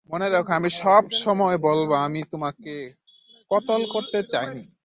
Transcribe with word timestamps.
মনে 0.09 0.27
রেখ, 0.29 0.47
আমি 0.57 0.69
সব 0.83 1.03
সময় 1.23 1.57
বলব, 1.59 1.89
আমি 2.05 2.21
তোমাকে 2.31 2.73
কতল 3.51 3.81
করতে 3.93 4.19
চাইনি। 4.23 4.63